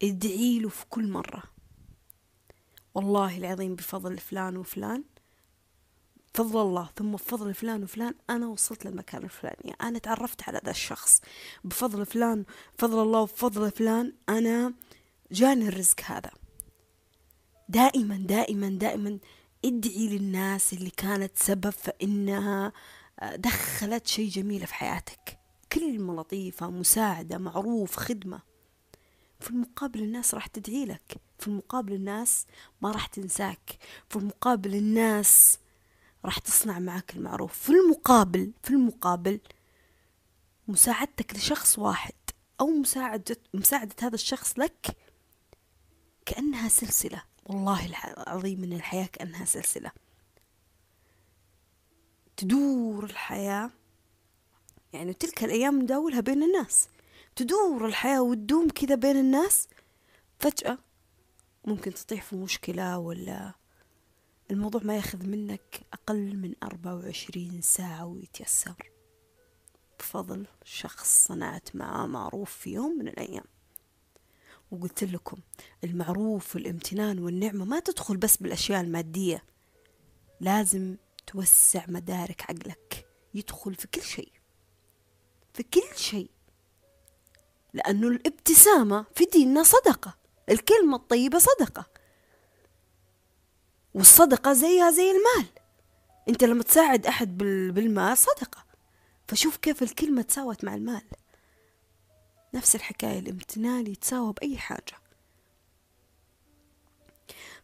ادعي 0.04 0.60
له 0.60 0.70
في 0.70 0.86
كل 0.86 1.12
مرة. 1.12 1.44
والله 2.94 3.38
العظيم 3.38 3.76
بفضل 3.76 4.18
فلان 4.18 4.58
وفلان. 4.58 5.04
فضل 6.34 6.62
الله. 6.62 6.90
ثم 6.96 7.12
بفضل 7.12 7.54
فلان 7.54 7.84
وفلان. 7.84 8.16
أنا 8.30 8.48
وصلت 8.48 8.86
للمكان 8.86 9.24
الفلاني. 9.24 9.76
أنا 9.82 10.00
تعرفت 10.00 10.50
على 10.50 10.62
ذا 10.66 10.72
الشخص. 10.72 11.22
بفضل 11.64 12.06
فلان 12.06 12.46
فضل 12.78 13.02
الله 13.02 13.22
وفضل 13.22 13.72
فلان. 13.72 14.14
أنا 14.30 14.74
جاني 15.32 15.68
الرزق 15.68 16.02
هذا. 16.02 16.32
دائما 17.70 18.18
دائما 18.18 18.70
دائما 18.70 19.20
ادعي 19.66 20.08
للناس 20.08 20.74
اللي 20.74 20.90
كانت 20.90 21.38
سبب 21.38 21.70
فإنها 21.70 22.74
دخلت 23.36 24.08
شيء 24.08 24.30
جميل 24.30 24.68
في 24.68 24.74
حياتك. 24.74 25.40
كلمة 25.74 26.16
لطيفة 26.16 26.70
مساعدة 26.70 27.38
معروف 27.38 27.96
خدمة. 27.96 28.42
في 29.40 29.50
المقابل 29.50 30.00
الناس 30.00 30.34
راح 30.36 30.48
تدعي 30.48 30.86
لك. 30.86 31.22
في 31.40 31.48
المقابل 31.48 31.94
الناس 31.94 32.46
ما 32.82 32.92
راح 32.92 33.06
تنساك. 33.06 33.78
في 34.10 34.16
المقابل 34.16 34.76
الناس 34.76 35.60
راح 36.26 36.38
تصنع 36.40 36.80
معك 36.80 37.16
المعروف. 37.16 37.60
في 37.60 37.70
المقابل 37.70 38.52
في 38.64 38.70
المقابل 38.70 39.40
مساعدتك 40.68 41.36
لشخص 41.36 41.80
واحد 41.80 42.14
أو 42.62 42.68
مساعدة 42.68 43.38
مساعدة 43.54 43.96
هذا 44.02 44.16
الشخص 44.16 44.60
لك 44.60 44.98
كأنها 46.26 46.70
سلسلة. 46.70 47.29
والله 47.50 47.86
العظيم 47.86 48.62
من 48.62 48.74
الحياة 48.74 49.06
كأنها 49.06 49.46
سلسلة. 49.46 49.92
تدور 52.38 53.04
الحياة 53.04 53.70
يعني 54.94 55.14
تلك 55.14 55.44
الأيام 55.44 55.82
نداولها 55.82 56.20
بين 56.20 56.44
الناس. 56.44 56.90
تدور 57.36 57.86
الحياة 57.86 58.22
وتدوم 58.22 58.70
كذا 58.70 58.96
بين 58.96 59.18
الناس 59.18 59.68
فجأة 60.40 60.78
ممكن 61.66 61.94
تطيح 61.94 62.24
في 62.24 62.36
مشكلة 62.36 62.98
ولا 62.98 63.54
الموضوع 64.52 64.82
ما 64.84 64.96
ياخذ 64.96 65.26
منك 65.26 65.82
أقل 65.94 66.38
من 66.38 66.54
أربعة 66.64 66.96
وعشرين 66.96 67.62
ساعة 67.62 68.06
ويتيسر. 68.06 68.92
بفضل 70.00 70.48
شخص 70.64 71.28
صنعت 71.28 71.76
معاه 71.76 72.06
معروف 72.06 72.52
في 72.52 72.74
يوم 72.74 72.98
من 73.00 73.08
الأيام. 73.08 73.46
وقلت 74.72 75.04
لكم 75.04 75.38
المعروف 75.84 76.56
والامتنان 76.56 77.20
والنعمة 77.20 77.66
ما 77.66 77.80
تدخل 77.80 78.18
بس 78.18 78.38
بالأشياء 78.38 78.82
المادية. 78.82 79.44
لازم 80.42 80.98
توسع 81.28 81.86
مدارك 81.88 82.42
عقلك 82.42 83.08
يدخل 83.34 83.76
في 83.76 83.88
كل 83.88 84.02
شيء 84.02 84.32
في 85.54 85.64
كل 85.64 85.98
شيء. 85.98 86.30
لأنه 87.74 88.08
الابتسامة 88.08 89.06
في 89.16 89.26
ديننا 89.26 89.64
صدقة 89.64 90.18
الكلمة 90.50 90.96
الطيبة 90.96 91.40
صدقة. 91.40 91.86
والصدقة 93.94 94.54
زيها 94.54 94.92
زي 94.92 95.12
المال. 95.12 95.52
أنت 96.30 96.44
لما 96.44 96.64
تساعد 96.64 97.06
أحد 97.06 97.38
بالمال 97.38 98.18
صدقة. 98.18 98.66
فشوف 99.28 99.58
كيف 99.58 99.84
الكلمة 99.84 100.22
تساوت 100.22 100.64
مع 100.64 100.76
المال. 100.76 101.02
نفس 102.54 102.76
الحكاية 102.76 103.20
الامتنان 103.20 103.88
يتساوى 103.88 104.34
بأي 104.34 104.58
حاجة. 104.58 104.98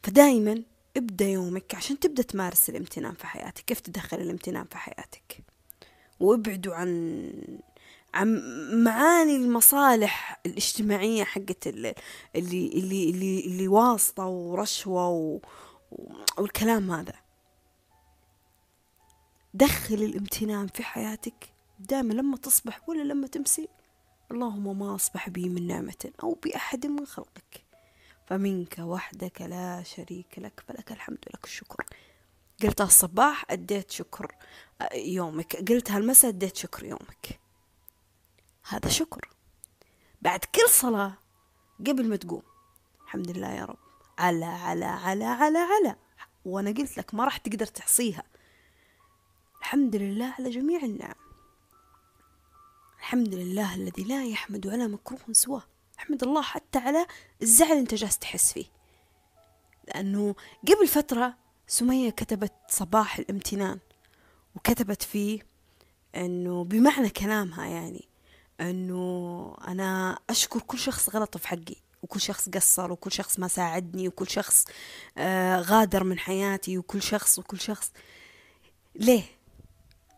فدايما 0.03 0.63
ابدأ 0.97 1.25
يومك 1.25 1.75
عشان 1.75 1.99
تبدأ 1.99 2.23
تمارس 2.23 2.69
الامتنان 2.69 3.13
في 3.13 3.27
حياتك. 3.27 3.65
كيف 3.65 3.79
تدخل 3.79 4.17
الامتنان 4.17 4.65
في 4.65 4.77
حياتك؟ 4.77 5.43
وابعدوا 6.19 6.75
عن 6.75 7.31
عن 8.13 8.41
معاني 8.83 9.35
المصالح 9.35 10.41
الاجتماعية 10.45 11.23
حقت 11.23 11.67
اللي 11.67 11.95
اللي 12.35 12.67
اللي 12.67 13.09
اللي, 13.09 13.45
اللي 13.45 13.67
واسطة 13.67 14.25
ورشوة 14.25 15.09
و 15.09 15.39
والكلام 16.37 16.91
هذا. 16.91 17.13
دخل 19.53 19.95
الامتنان 19.95 20.67
في 20.67 20.83
حياتك 20.83 21.49
دائما 21.79 22.13
لما 22.13 22.37
تصبح 22.37 22.89
ولا 22.89 23.03
لما 23.03 23.27
تمسي. 23.27 23.67
اللهم 24.31 24.79
ما 24.79 24.95
أصبح 24.95 25.29
بي 25.29 25.49
من 25.49 25.67
نعمة 25.67 26.11
أو 26.23 26.33
بأحد 26.33 26.85
من 26.85 27.05
خلقك. 27.05 27.65
فمنك 28.25 28.75
وحدك 28.79 29.41
لا 29.41 29.83
شريك 29.83 30.39
لك 30.39 30.63
فلك 30.67 30.91
الحمد 30.91 31.25
لك 31.33 31.43
الشكر. 31.43 31.85
قلتها 32.63 32.85
الصباح 32.85 33.45
أديت 33.49 33.91
شكر 33.91 34.35
يومك. 34.93 35.55
قلتها 35.71 35.97
المساء 35.97 36.31
أديت 36.31 36.55
شكر 36.55 36.85
يومك. 36.85 37.39
هذا 38.67 38.89
شكر. 38.89 39.29
بعد 40.21 40.39
كل 40.39 40.69
صلاة 40.69 41.17
قبل 41.79 42.09
ما 42.09 42.15
تقوم 42.15 42.43
الحمد 43.03 43.31
لله 43.31 43.51
يا 43.51 43.65
رب. 43.65 43.77
على 44.17 44.45
على 44.45 44.85
على 44.85 45.25
على 45.25 45.57
على. 45.57 45.95
وأنا 46.45 46.69
قلت 46.69 46.97
لك 46.97 47.13
ما 47.13 47.25
راح 47.25 47.37
تقدر 47.37 47.65
تحصيها. 47.65 48.23
الحمد 49.59 49.95
لله 49.95 50.33
على 50.39 50.49
جميع 50.49 50.79
النعم. 50.83 51.24
الحمد 53.05 53.33
لله 53.33 53.75
الذي 53.75 54.03
لا 54.03 54.25
يحمد 54.25 54.67
على 54.67 54.87
مكروه 54.87 55.19
سواه. 55.31 55.63
أحمد 55.99 56.23
الله 56.23 56.41
حتى 56.41 56.79
على 56.79 57.05
الزعل 57.41 57.77
أنت 57.77 57.93
جالس 57.93 58.17
تحس 58.17 58.53
فيه. 58.53 58.65
لأنه 59.87 60.35
قبل 60.67 60.87
فترة 60.87 61.37
سمية 61.67 62.09
كتبت 62.09 62.53
صباح 62.69 63.17
الامتنان 63.17 63.79
وكتبت 64.55 65.03
فيه 65.03 65.39
أنه 66.15 66.63
بمعنى 66.63 67.09
كلامها 67.09 67.65
يعني 67.65 68.07
أنه 68.61 69.55
أنا 69.67 70.19
أشكر 70.29 70.59
كل 70.59 70.79
شخص 70.79 71.09
غلط 71.09 71.37
في 71.37 71.47
حقي 71.47 71.75
وكل 72.03 72.21
شخص 72.21 72.49
قصر 72.49 72.91
وكل 72.91 73.11
شخص 73.11 73.39
ما 73.39 73.47
ساعدني 73.47 74.07
وكل 74.07 74.29
شخص 74.29 74.65
آه 75.17 75.61
غادر 75.61 76.03
من 76.03 76.19
حياتي 76.19 76.77
وكل 76.77 77.01
شخص 77.01 77.39
وكل 77.39 77.59
شخص. 77.59 77.91
ليه؟ 78.95 79.23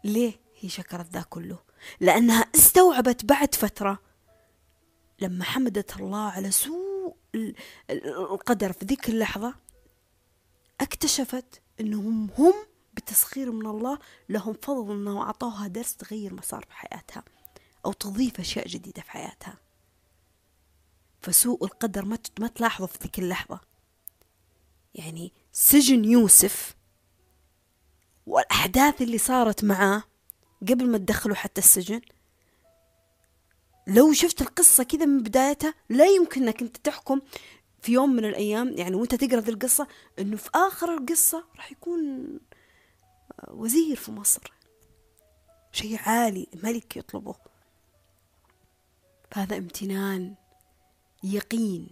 ليه 0.04 0.34
هي 0.60 0.69
شكرت 0.69 1.13
ذا 1.13 1.21
كله؟ 1.21 1.66
لأنها 2.00 2.46
استوعبت 2.56 3.26
بعد 3.26 3.56
فترة 3.56 4.00
لما 5.20 5.44
حمدت 5.44 5.98
الله 5.98 6.30
على 6.32 6.52
سوء 6.52 7.16
القدر 7.90 8.74
في 8.74 8.86
ذيك 8.86 9.10
اللحظة 9.10 9.56
اكتشفت 10.82 11.62
إنهم 11.80 12.30
هم 12.38 12.54
بتسخير 12.94 13.52
من 13.52 13.66
الله 13.66 14.00
لهم 14.30 14.54
فضل 14.54 14.92
إنه 14.92 15.22
أعطوها 15.22 15.68
درس 15.68 15.96
تغير 15.96 16.34
مسار 16.34 16.66
في 16.70 16.74
حياتها 16.74 17.24
أو 17.86 17.92
تضيف 17.92 18.40
أشياء 18.40 18.68
جديدة 18.68 19.02
في 19.02 19.12
حياتها. 19.12 19.58
فسوء 21.22 21.66
القدر 21.66 22.06
ما 22.06 22.18
ما 22.40 22.48
تلاحظه 22.48 22.88
في 22.88 22.98
ذيك 23.02 23.20
اللحظة. 23.20 23.60
يعني 24.94 25.34
سجن 25.52 26.06
يوسف 26.06 26.76
والأحداث 28.26 29.02
اللي 29.02 29.18
صارت 29.18 29.63
معاه 29.63 30.04
قبل 30.62 30.88
ما 30.91 30.98
تدخلوا 30.98 31.36
حتى 31.36 31.62
السجن. 31.62 32.02
لو 33.88 34.13
شفت 34.13 34.41
القصة 34.41 34.84
كذا 34.84 35.06
من 35.06 35.24
بدايتها 35.24 35.74
لا 35.89 36.06
يمكن 36.06 36.43
إنك 36.43 36.62
أنت 36.62 36.78
تحكم 36.78 37.22
في 37.82 37.91
يوم 37.91 38.10
من 38.10 38.26
الأيام 38.26 38.78
يعني 38.78 38.96
وأنت 38.96 39.15
تقرأ 39.15 39.39
ذي 39.39 39.52
القصة 39.52 39.88
إنه 40.20 40.38
في 40.38 40.50
آخر 40.56 40.98
القصة 40.98 41.46
راح 41.56 41.72
يكون 41.72 42.30
وزير 43.48 43.96
في 43.96 44.12
مصر. 44.12 44.54
شيء 45.72 46.00
عالي 46.00 46.48
ملك 46.63 46.98
يطلبه. 46.98 47.36
فهذا 49.32 49.58
امتنان 49.58 50.36
يقين 51.24 51.88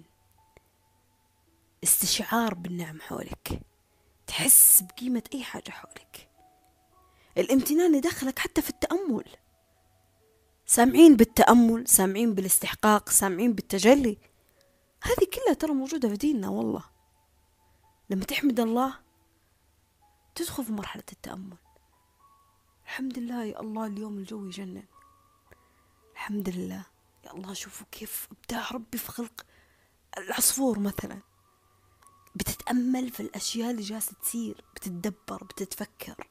استشعار 1.83 2.53
بالنعم 2.53 3.01
حولك. 3.01 3.61
تحس 4.27 4.81
بقيمة 4.81 5.23
أي 5.33 5.43
حاجة 5.43 5.71
حولك. 5.71 6.29
الامتنان 7.37 7.95
يدخلك 7.95 8.39
حتى 8.39 8.61
في 8.61 8.69
التأمل. 8.69 9.25
سامعين 10.65 11.15
بالتأمل 11.15 11.87
سامعين 11.87 12.33
بالاستحقاق 12.33 13.09
سامعين 13.09 13.53
بالتجلي. 13.53 14.17
هذه 15.03 15.27
كلها 15.33 15.53
ترى 15.53 15.73
موجودة 15.73 16.09
في 16.09 16.17
ديننا 16.17 16.49
والله. 16.49 16.83
لما 18.09 18.25
تحمد 18.25 18.59
الله 18.59 18.99
تدخل 20.35 20.65
في 20.65 20.71
مرحلة 20.71 21.03
التأمل. 21.11 21.57
الحمد 22.83 23.19
لله 23.19 23.43
يا 23.43 23.59
الله 23.59 23.85
اليوم 23.85 24.17
الجو 24.17 24.45
يجنن. 24.45 24.83
الحمد 26.13 26.49
لله. 26.49 26.85
يا 27.25 27.33
الله 27.33 27.53
شوفوا 27.53 27.87
كيف 27.91 28.27
أبداع 28.31 28.71
ربي 28.71 28.97
في 28.97 29.11
خلق 29.11 29.45
العصفور 30.17 30.79
مثلا. 30.79 31.19
بتتأمل 32.35 33.09
في 33.09 33.19
الأشياء 33.19 33.71
اللي 33.71 33.81
جالسة 33.81 34.13
تصير 34.21 34.63
بتتدبر 34.75 35.43
بتتفكر. 35.43 36.27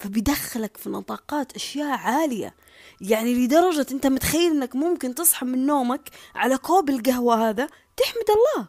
فبيدخلك 0.00 0.76
في 0.76 0.90
نطاقات 0.90 1.52
أشياء 1.52 1.98
عالية. 1.98 2.54
يعني 3.00 3.34
لدرجة 3.34 3.86
أنت 3.90 4.06
متخيل 4.06 4.52
أنك 4.52 4.76
ممكن 4.76 5.14
تصحى 5.14 5.46
من 5.46 5.66
نومك 5.66 6.10
على 6.34 6.58
كوب 6.58 6.90
القهوة 6.90 7.48
هذا 7.48 7.66
تحمد 7.96 8.24
الله. 8.30 8.68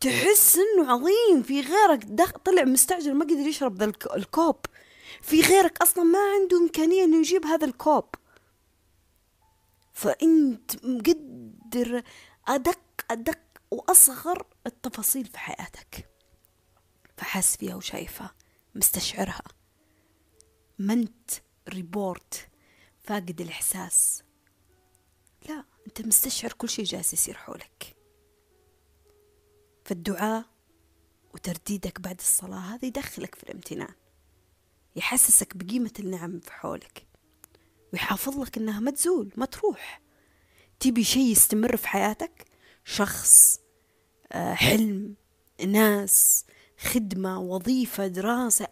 تحس 0.00 0.58
إنه 0.58 0.92
عظيم. 0.92 1.42
في 1.42 1.60
غيرك 1.60 2.04
دخ... 2.04 2.30
طلع 2.30 2.64
مستعجل 2.64 3.14
ما 3.14 3.24
قدر 3.24 3.46
يشرب 3.46 3.82
ذا 3.82 3.92
الكوب. 4.16 4.56
في 5.22 5.40
غيرك 5.40 5.82
أصلا 5.82 6.04
ما 6.04 6.18
عنده 6.18 6.58
إمكانية 6.58 7.04
إنه 7.04 7.16
يجيب 7.16 7.46
هذا 7.46 7.64
الكوب. 7.64 8.04
فأنت 9.92 10.84
مقدر 10.84 12.02
أدق 12.48 12.80
أدق 13.10 13.38
وأصغر 13.70 14.46
التفاصيل 14.66 15.24
في 15.24 15.38
حياتك. 15.38 16.08
فحاس 17.16 17.56
فيها 17.56 17.74
وشايفها 17.74 18.34
مستشعرها. 18.74 19.55
منت 20.78 21.30
ريبورت 21.68 22.48
فاقد 23.02 23.40
الإحساس. 23.40 24.22
لا 25.48 25.64
أنت 25.86 26.06
مستشعر 26.06 26.52
كل 26.52 26.68
شيء 26.68 26.84
جالس 26.84 27.12
يصير 27.12 27.34
حولك. 27.34 27.96
فالدعاء 29.84 30.44
وترديدك 31.34 32.00
بعد 32.00 32.18
الصلاة 32.18 32.58
هذا 32.58 32.86
يدخلك 32.86 33.34
في 33.34 33.42
الامتنان 33.42 33.94
يحسسك 34.96 35.56
بقيمة 35.56 35.92
النعم 35.98 36.40
في 36.40 36.52
حولك 36.52 37.06
ويحافظ 37.92 38.40
لك 38.40 38.58
إنها 38.58 38.80
ما 38.80 38.90
تزول 38.90 39.32
ما 39.36 39.46
تروح. 39.46 40.00
تبي 40.80 41.04
شيء 41.04 41.30
يستمر 41.30 41.76
في 41.76 41.88
حياتك؟ 41.88 42.44
شخص 42.84 43.60
آه، 44.32 44.54
حلم 44.54 45.14
ناس 45.66 46.44
خدمة 46.78 47.40
وظيفة 47.40 48.06
دراسة 48.06 48.64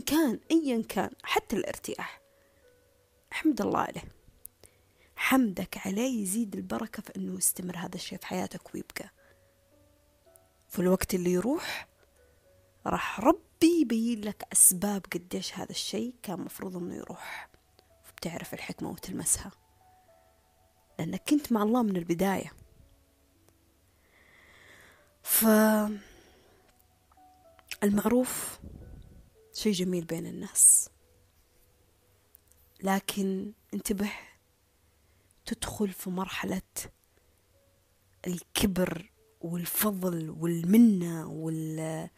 كان 0.00 0.40
أيا 0.50 0.82
كان 0.88 1.10
حتى 1.22 1.56
الارتياح. 1.56 2.20
احمد 3.32 3.60
الله 3.60 3.78
عليه. 3.80 4.04
حمدك 5.16 5.86
عليه 5.86 6.22
يزيد 6.22 6.56
البركة 6.56 7.02
في 7.02 7.16
أنه 7.16 7.36
يستمر 7.36 7.76
هذا 7.76 7.94
الشيء 7.94 8.18
في 8.18 8.26
حياتك 8.26 8.74
ويبقى. 8.74 9.10
في 10.68 10.78
الوقت 10.78 11.14
اللي 11.14 11.32
يروح 11.32 11.88
راح 12.86 13.20
ربي 13.20 13.80
يبين 13.80 14.20
لك 14.20 14.46
أسباب 14.52 15.06
قديش 15.12 15.54
هذا 15.54 15.70
الشيء 15.70 16.14
كان 16.22 16.40
مفروض 16.40 16.76
أنه 16.76 16.94
يروح. 16.96 17.48
بتعرف 18.16 18.54
الحكمة 18.54 18.90
وتلمسها. 18.90 19.50
لأنك 20.98 21.22
كنت 21.28 21.52
مع 21.52 21.62
الله 21.62 21.82
من 21.82 21.96
البداية. 21.96 22.52
ف 25.22 25.46
المعروف 27.82 28.58
شيء 29.52 29.72
جميل 29.72 30.04
بين 30.04 30.26
الناس. 30.26 30.88
لكن 32.82 33.52
انتبه 33.74 34.12
تدخل 35.46 35.88
في 35.88 36.10
مرحلة 36.10 36.62
الكبر 38.26 39.10
والفضل 39.40 40.30
والمنة 40.30 41.26
وال... 41.26 42.08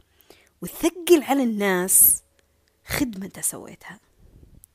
والثقل 0.62 1.22
على 1.22 1.42
الناس 1.42 2.22
خدمة 2.86 3.26
انت 3.26 3.40
سويتها 3.40 4.00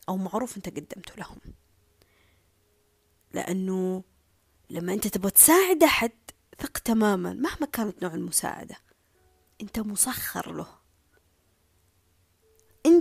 أو 0.10 0.18
معروف 0.18 0.58
انت 0.58 0.70
قدمته 0.70 1.16
لهم. 1.18 1.38
لأنه 3.34 4.04
لما 4.70 4.94
انت 4.94 5.08
تبغى 5.08 5.32
تساعد 5.32 5.84
أحد 5.84 6.12
ثق 6.60 6.78
تماما. 6.78 7.34
مهما 7.34 7.66
كانت 7.66 8.04
نوع 8.04 8.14
المساعدة 8.14 8.76
انت 9.62 9.80
مسخر 9.80 10.52
له. 10.56 10.80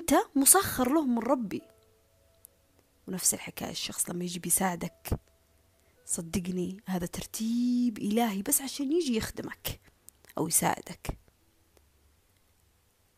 أنت 0.09 0.37
مسخر 0.37 0.93
له 0.93 1.07
من 1.07 1.19
ربي. 1.19 1.63
ونفس 3.09 3.35
الحكاية 3.35 3.71
الشخص 3.71 4.11
لما 4.11 4.25
يجي 4.25 4.39
بيساعدك 4.39 5.21
صدقني 6.05 6.81
هذا 6.87 7.07
ترتيب 7.07 7.99
إلهي 7.99 8.43
بس 8.43 8.61
عشان 8.61 8.93
يجي 8.93 9.17
يخدمك 9.17 9.81
أو 10.39 10.49
يساعدك. 10.49 11.19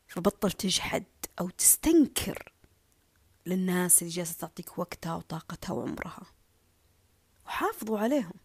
فبطل 0.09 0.53
تجحد 0.53 1.05
أو 1.41 1.51
تستنكر 1.51 2.53
للناس 3.47 4.03
اللي 4.03 4.13
جالسة 4.13 4.39
تعطيك 4.39 4.79
وقتها 4.79 5.15
وطاقتها 5.15 5.73
وعمرها. 5.73 6.27
وحافظوا 7.47 7.99
عليهم 7.99 8.41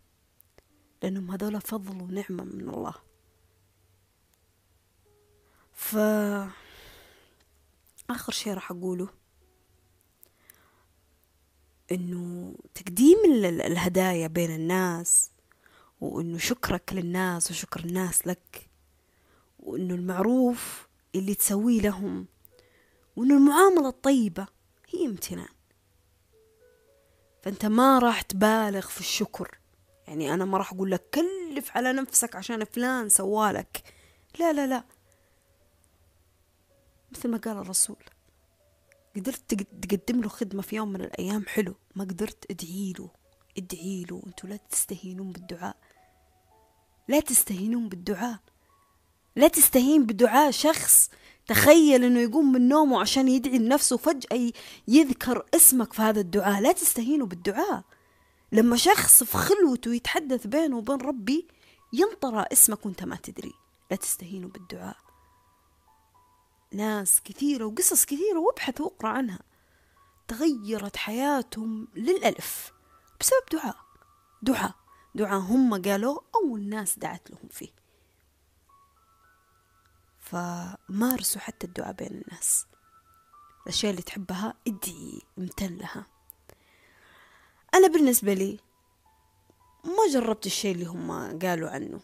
لأنهم 1.04 1.32
هذول 1.32 1.62
فضل 1.62 2.02
ونعمة 2.02 2.44
من 2.44 2.70
الله. 2.70 2.96
ف 5.74 5.98
آخر 8.10 8.32
شيء 8.32 8.54
راح 8.54 8.72
أقوله. 8.72 9.10
إنه 11.92 12.54
تقديم 12.74 13.18
الهدايا 13.46 14.28
بين 14.28 14.56
الناس 14.56 15.32
وإنه 16.02 16.38
شكرك 16.38 16.94
للناس 16.94 17.52
وشكر 17.52 17.80
الناس 17.80 18.28
لك 18.28 18.70
وإنه 19.60 19.96
المعروف 19.96 20.88
اللي 21.16 21.36
تسويه 21.36 21.82
لهم 21.82 22.26
وإنه 23.16 23.38
المعاملة 23.38 23.90
الطيبة 23.90 24.48
هي 24.90 25.06
امتنان. 25.06 25.56
فأنت 27.44 27.66
ما 27.66 28.00
راح 28.00 28.22
تبالغ 28.22 28.88
في 28.88 29.00
الشكر. 29.00 29.58
يعني 30.08 30.34
أنا 30.34 30.46
ما 30.46 30.58
راح 30.58 30.74
أقول 30.74 30.92
لك 30.92 31.10
كلف 31.10 31.78
على 31.78 31.94
نفسك 31.94 32.36
عشان 32.36 32.64
فلان 32.64 33.10
سوالك. 33.10 33.84
لا 34.40 34.54
لا 34.54 34.68
لا. 34.68 34.84
مثل 37.16 37.30
ما 37.30 37.38
قال 37.38 37.58
الرسول. 37.58 38.04
قدرت 39.16 39.54
تقدم 39.82 40.22
له 40.22 40.30
خدمة 40.30 40.62
في 40.62 40.76
يوم 40.76 40.90
من 40.90 41.02
الأيام 41.02 41.46
حلو. 41.48 41.76
ما 41.96 42.04
قدرت 42.04 42.52
ادعي 42.52 42.94
له. 43.00 43.10
ادعي 43.58 44.06
له. 44.12 44.22
أنتوا 44.28 44.50
لا 44.50 44.56
تستهينون 44.56 45.32
بالدعاء. 45.32 45.78
لا 47.08 47.20
تستهينون 47.20 47.90
بالدعاء. 47.90 48.40
لا 49.36 49.48
تستهين 49.48 50.06
بدعاء 50.06 50.52
شخص 50.52 51.10
تخيل 51.48 52.04
إنه 52.04 52.20
يقوم 52.20 52.52
من 52.52 52.68
نومه 52.68 53.02
عشان 53.02 53.28
يدعي 53.28 53.58
لنفسه 53.58 53.98
فجأة 53.98 54.52
يذكر 54.88 55.46
اسمك 55.56 55.94
في 55.94 56.02
هذا 56.02 56.20
الدعاء. 56.20 56.62
لا 56.62 56.72
تستهينوا 56.72 57.28
بالدعاء. 57.28 57.84
لما 58.52 58.78
شخص 58.78 59.24
في 59.24 59.38
خلوته 59.38 59.94
يتحدث 59.94 60.48
بينه 60.48 60.78
وبين 60.78 60.98
ربي 60.98 61.48
ينطر 61.94 62.46
اسمك 62.52 62.86
وانت 62.86 63.04
ما 63.04 63.16
تدري. 63.16 63.54
لا 63.92 63.98
تستهينوا 63.98 64.50
بالدعاء. 64.50 65.05
ناس 66.76 67.22
كثيرة 67.22 67.66
وقصص 67.66 68.06
كثيرة 68.06 68.40
وابحث 68.40 68.82
واقرأ 68.82 69.10
عنها. 69.10 69.40
تغيرت 70.28 70.98
حياتهم 70.98 71.88
للألف 71.96 72.72
بسبب 73.20 73.44
دعاء. 73.52 73.78
دعاء. 74.42 74.76
دعاء 75.16 75.40
هم 75.40 75.82
قالوه 75.82 76.24
أو 76.36 76.56
الناس 76.56 77.00
دعت 77.00 77.32
لهم 77.32 77.50
فيه. 77.52 77.70
فمارسوا 80.20 81.42
حتى 81.42 81.68
الدعاء 81.68 81.94
بين 81.94 82.22
الناس. 82.28 82.66
الأشياء 83.64 83.92
اللي 83.92 84.02
تحبها 84.02 84.54
ادعي 84.68 85.22
امتن 85.38 85.76
لها. 85.76 86.08
أنا 87.74 87.88
بالنسبة 87.88 88.34
لي 88.34 88.60
ما 89.84 90.14
جربت 90.14 90.46
الشيء 90.46 90.76
اللي 90.76 90.86
هم 90.86 91.40
قالوا 91.40 91.70
عنه. 91.70 92.00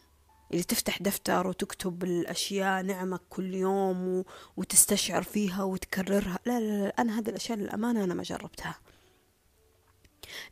اللي 0.52 0.64
تفتح 0.64 1.02
دفتر 1.02 1.48
وتكتب 1.48 2.04
الأشياء 2.04 2.84
نعمك 2.84 3.22
كل 3.30 3.54
يوم 3.54 4.08
و... 4.08 4.26
وتستشعر 4.58 5.24
فيها 5.24 5.64
وتكررها. 5.64 6.40
لا, 6.46 6.60
لا 6.60 6.84
لا 6.84 7.02
أنا 7.02 7.20
هذه 7.20 7.30
الأشياء 7.30 7.58
للأمانة 7.58 8.04
أنا 8.04 8.14
ما 8.14 8.24
جربتها. 8.24 8.80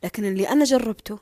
لكن 0.04 0.24
اللي 0.24 0.48
أنا 0.48 0.64
جربته 0.64 1.18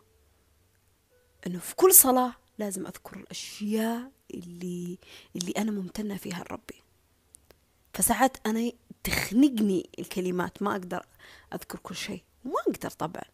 أنه 1.46 1.58
في 1.58 1.74
كل 1.74 1.94
صلاة 1.94 2.34
لازم 2.58 2.86
أذكر 2.86 3.16
الأشياء 3.16 4.10
اللي 4.34 4.98
اللي 5.36 5.52
أنا 5.52 5.70
ممتنة 5.70 6.16
فيها 6.16 6.44
لربي. 6.44 6.82
فساعات 7.94 8.36
أنا 8.46 8.72
تخنقني 9.04 9.90
الكلمات 9.98 10.62
ما 10.62 10.72
أقدر 10.72 11.06
أذكر 11.54 11.78
كل 11.78 11.96
شيء. 11.96 12.22
وما 12.44 12.60
أقدر 12.68 12.90
طبعا. 12.90 13.24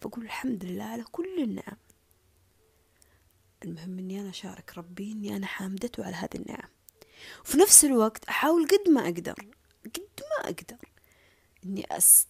فأقول 0.00 0.24
الحمد 0.24 0.64
لله 0.64 0.84
على 0.84 1.02
كل 1.02 1.42
النعم. 1.42 1.76
المهم 3.64 3.98
إني 3.98 4.20
أنا 4.20 4.30
أشارك 4.30 4.78
ربي 4.78 5.12
إني 5.12 5.36
أنا 5.36 5.46
حامدته 5.46 6.04
على 6.04 6.16
هذه 6.16 6.34
النعم. 6.34 6.68
وفي 7.44 7.58
نفس 7.58 7.84
الوقت 7.84 8.24
أحاول 8.24 8.68
قد 8.68 8.90
ما 8.90 9.04
أقدر 9.04 9.34
قد 9.84 10.20
ما 10.20 10.48
أقدر 10.48 10.90
إني 11.64 11.86
أست 11.90 12.28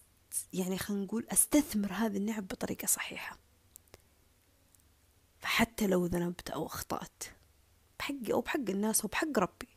يعني 0.53 0.77
خلينا 0.77 1.03
نقول 1.03 1.27
أستثمر 1.31 1.93
هذه 1.93 2.17
النعم 2.17 2.41
بطريقة 2.41 2.85
صحيحة. 2.85 3.37
فحتى 5.39 5.87
لو 5.87 6.05
ذنبت 6.05 6.49
أو 6.49 6.65
أخطأت 6.65 7.23
بحقي 7.99 8.33
أو 8.33 8.41
بحق 8.41 8.69
الناس 8.69 9.01
أو 9.01 9.07
بحق 9.07 9.39
ربي 9.39 9.69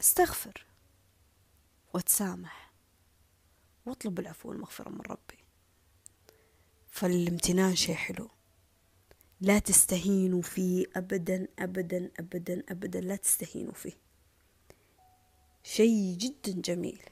أستغفر 0.00 0.66
وأتسامح 1.94 2.72
وأطلب 3.86 4.18
العفو 4.18 4.48
والمغفرة 4.48 4.88
من 4.88 5.00
ربي. 5.00 5.38
فالامتنان 6.90 7.76
شيء 7.76 7.94
حلو. 7.94 8.30
لا 9.40 9.58
تستهينوا 9.58 10.42
فيه 10.42 10.86
أبدا 10.96 11.48
أبدا 11.58 12.10
أبدا 12.18 12.62
أبدا 12.68 13.00
لا 13.00 13.16
تستهينوا 13.16 13.72
فيه. 13.72 13.92
شيء 15.62 16.16
جدا 16.16 16.60
جميل. 16.60 17.02